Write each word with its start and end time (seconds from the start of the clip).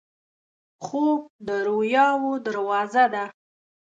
خوب 0.85 1.19
د 1.45 1.47
رویاوو 1.67 2.31
دروازه 2.45 3.05
ده 3.13 3.25